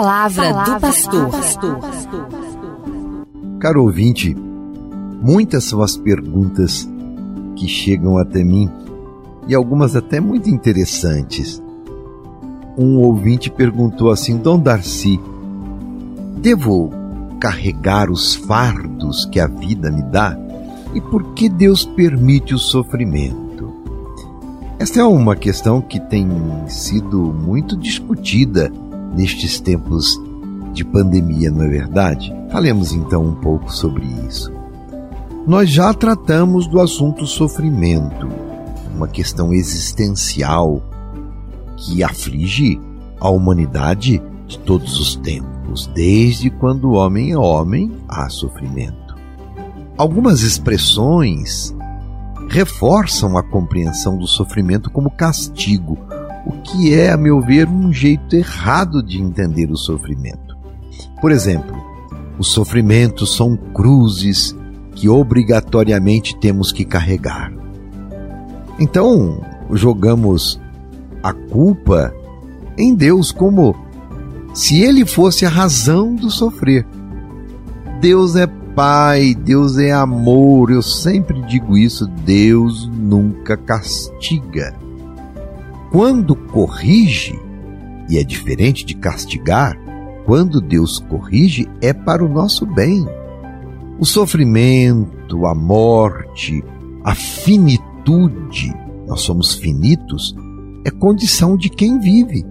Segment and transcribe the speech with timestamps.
[0.00, 1.30] palavra, palavra do pastor.
[3.58, 4.36] Caro ouvinte,
[5.22, 6.88] muitas são as perguntas
[7.56, 8.70] que chegam até mim
[9.48, 11.62] e algumas até muito interessantes.
[12.76, 15.18] Um ouvinte perguntou assim: Dom Darcy,
[16.42, 16.90] devo
[17.40, 20.36] carregar os fardos que a vida me dá?
[20.94, 23.46] E por que Deus permite o sofrimento?
[24.78, 26.28] Esta é uma questão que tem
[26.68, 28.70] sido muito discutida
[29.14, 30.20] nestes tempos
[30.72, 32.34] de pandemia, não é verdade?
[32.50, 34.52] Falemos então um pouco sobre isso.
[35.46, 38.28] Nós já tratamos do assunto sofrimento,
[38.94, 40.82] uma questão existencial
[41.76, 42.80] que aflige
[43.20, 49.16] a humanidade de todos os tempos, desde quando o homem é homem, há sofrimento.
[49.96, 51.74] Algumas expressões
[52.48, 55.98] reforçam a compreensão do sofrimento como castigo,
[56.46, 60.56] o que é, a meu ver, um jeito errado de entender o sofrimento.
[61.20, 61.76] Por exemplo,
[62.38, 64.56] os sofrimentos são cruzes
[64.94, 67.52] que obrigatoriamente temos que carregar.
[68.78, 69.40] Então,
[69.72, 70.60] jogamos
[71.22, 72.14] a culpa
[72.78, 73.74] em Deus como
[74.54, 76.86] se ele fosse a razão do sofrer.
[78.00, 84.74] Deus é Pai, Deus é amor, eu sempre digo isso, Deus nunca castiga.
[85.90, 87.38] Quando corrige,
[88.08, 89.76] e é diferente de castigar,
[90.24, 93.06] quando Deus corrige é para o nosso bem.
[93.98, 96.62] O sofrimento, a morte,
[97.04, 98.74] a finitude,
[99.06, 100.34] nós somos finitos,
[100.84, 102.44] é condição de quem vive.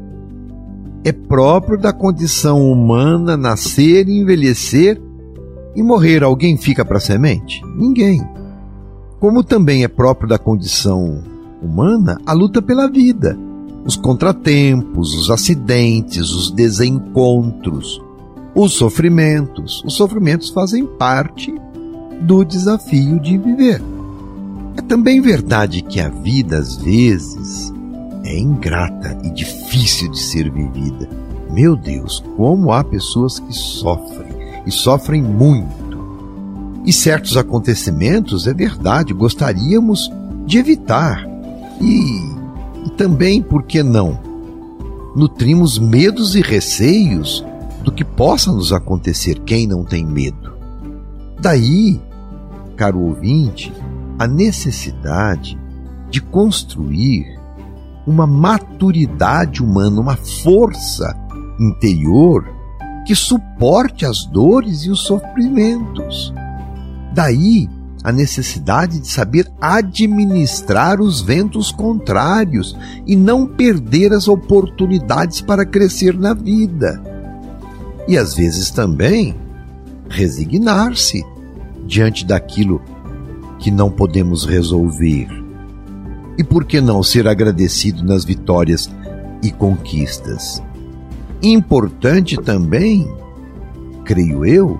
[1.03, 5.00] É próprio da condição humana nascer, envelhecer
[5.75, 6.23] e morrer.
[6.23, 7.61] Alguém fica para semente?
[7.78, 8.22] Ninguém.
[9.19, 13.38] Como também é próprio da condição humana a luta pela vida,
[13.86, 18.02] os contratempos, os acidentes, os desencontros,
[18.56, 19.84] os sofrimentos.
[19.86, 21.53] Os sofrimentos fazem parte
[22.22, 23.81] do desafio de viver.
[24.78, 27.72] É também verdade que a vida, às vezes,
[28.24, 31.08] é ingrata e difícil de ser vivida.
[31.52, 34.34] Meu Deus, como há pessoas que sofrem
[34.66, 35.85] e sofrem muito.
[36.85, 40.12] E certos acontecimentos, é verdade, gostaríamos
[40.46, 41.34] de evitar.
[41.81, 44.19] E, e também, por que não?
[45.16, 47.46] Nutrimos medos e receios
[47.84, 50.53] do que possa nos acontecer, quem não tem medo.
[51.40, 52.02] Daí,
[52.75, 53.72] caro ouvinte,
[54.18, 55.58] a necessidade
[56.09, 57.40] de construir
[58.08, 61.16] uma maturidade humana, uma força
[61.59, 62.46] interior
[63.06, 66.34] que suporte as dores e os sofrimentos.
[67.14, 67.69] Daí
[68.05, 76.17] a necessidade de saber administrar os ventos contrários e não perder as oportunidades para crescer
[76.17, 77.01] na vida
[78.07, 79.35] e às vezes também
[80.09, 81.25] resignar-se
[81.85, 82.81] diante daquilo
[83.59, 85.27] que não podemos resolver.
[86.37, 88.89] E por que não ser agradecido nas vitórias
[89.41, 90.61] e conquistas?
[91.41, 93.07] Importante também,
[94.03, 94.79] creio eu,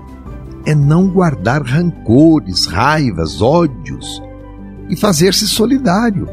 [0.66, 4.20] é não guardar rancores, raivas, ódios
[4.90, 6.28] e fazer-se solidário.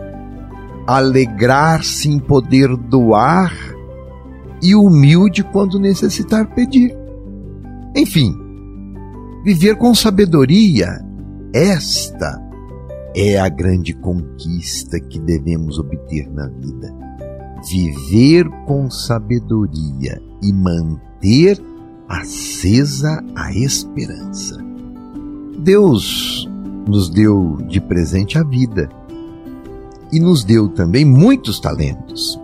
[0.87, 3.53] Alegrar-se em poder doar
[4.61, 6.97] e humilde quando necessitar pedir.
[7.95, 8.35] Enfim,
[9.45, 10.99] viver com sabedoria,
[11.53, 12.41] esta
[13.15, 16.91] é a grande conquista que devemos obter na vida.
[17.69, 21.57] Viver com sabedoria e manter
[22.13, 24.63] acesa a esperança.
[25.57, 26.49] Deus
[26.87, 28.89] nos deu de presente a vida
[30.11, 32.39] e nos deu também muitos talentos.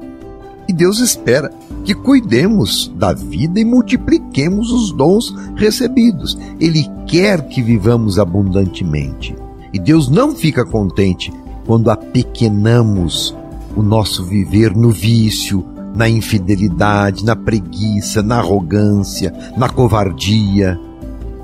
[0.68, 1.52] E Deus espera
[1.84, 6.38] que cuidemos da vida e multipliquemos os dons recebidos.
[6.59, 9.35] Ele quer que vivamos abundantemente.
[9.74, 11.31] E Deus não fica contente
[11.66, 13.35] quando apequenamos
[13.75, 15.63] o nosso viver no vício,
[15.95, 20.79] na infidelidade, na preguiça, na arrogância, na covardia.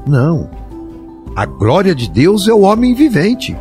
[0.08, 0.50] Não.
[1.36, 3.56] A glória de Deus é o homem vivente.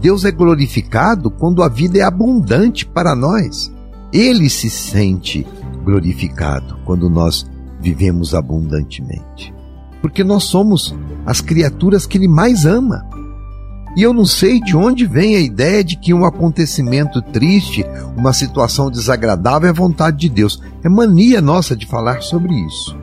[0.00, 3.72] Deus é glorificado quando a vida é abundante para nós.
[4.12, 5.46] Ele se sente
[5.84, 7.46] glorificado quando nós
[7.80, 9.52] vivemos abundantemente.
[10.00, 10.94] Porque nós somos
[11.26, 13.06] as criaturas que Ele mais ama.
[13.96, 17.84] E eu não sei de onde vem a ideia de que um acontecimento triste,
[18.16, 20.62] uma situação desagradável é vontade de Deus.
[20.84, 22.96] É mania nossa de falar sobre isso.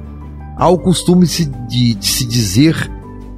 [0.56, 1.28] Há o costume
[1.68, 2.89] de, de se dizer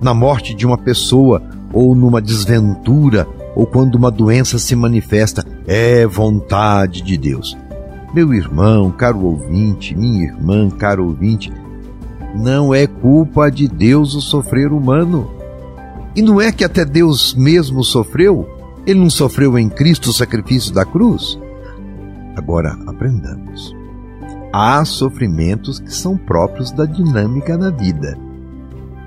[0.02, 1.42] na morte de uma pessoa,
[1.74, 7.58] ou numa desventura, ou quando uma doença se manifesta, é vontade de Deus.
[8.14, 11.52] Meu irmão, caro ouvinte, minha irmã, caro ouvinte,
[12.36, 15.30] não é culpa de Deus o sofrer humano.
[16.16, 18.48] E não é que até Deus mesmo sofreu?
[18.86, 21.38] Ele não sofreu em Cristo o sacrifício da cruz?
[22.36, 23.76] Agora aprendamos.
[24.52, 28.18] Há sofrimentos que são próprios da dinâmica da vida.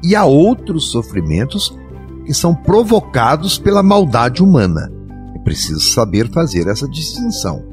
[0.05, 1.77] E há outros sofrimentos
[2.25, 4.93] que são provocados pela maldade humana.
[5.35, 7.65] É preciso saber fazer essa distinção.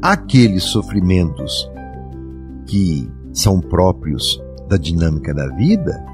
[0.00, 1.68] Aqueles sofrimentos
[2.66, 6.04] que são próprios da dinâmica da vida,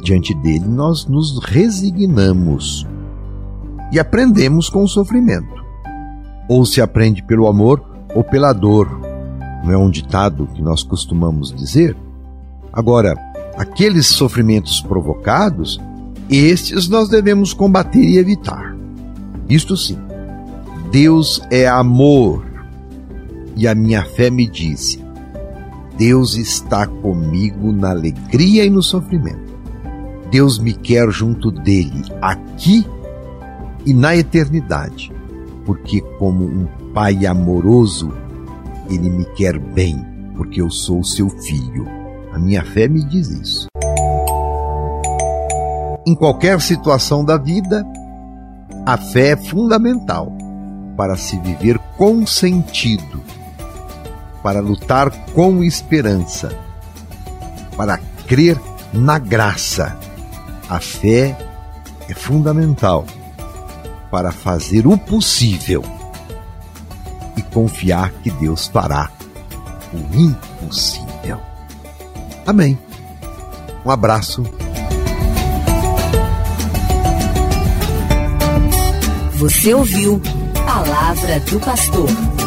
[0.00, 2.86] diante dele nós nos resignamos
[3.92, 5.60] e aprendemos com o sofrimento.
[6.48, 7.82] Ou se aprende pelo amor
[8.14, 9.00] ou pela dor.
[9.64, 11.96] Não é um ditado que nós costumamos dizer?
[12.72, 13.14] Agora,
[13.56, 15.80] aqueles sofrimentos provocados,
[16.28, 18.76] estes nós devemos combater e evitar.
[19.48, 19.98] Isto sim,
[20.90, 22.44] Deus é amor.
[23.56, 24.98] E a minha fé me diz:
[25.98, 29.49] Deus está comigo na alegria e no sofrimento.
[30.30, 32.86] Deus me quer junto dele, aqui
[33.84, 35.12] e na eternidade,
[35.64, 38.12] porque, como um pai amoroso,
[38.88, 40.04] ele me quer bem,
[40.36, 41.86] porque eu sou seu filho.
[42.32, 43.66] A minha fé me diz isso.
[46.06, 47.84] Em qualquer situação da vida,
[48.86, 50.32] a fé é fundamental
[50.96, 53.20] para se viver com sentido,
[54.42, 56.56] para lutar com esperança,
[57.76, 58.60] para crer
[58.92, 59.96] na graça.
[60.70, 61.36] A fé
[62.08, 63.04] é fundamental
[64.08, 65.82] para fazer o possível
[67.36, 69.10] e confiar que Deus fará
[69.92, 71.40] o impossível.
[72.46, 72.78] Amém.
[73.84, 74.44] Um abraço.
[79.38, 80.22] Você ouviu
[80.64, 82.39] Palavra do Pastor.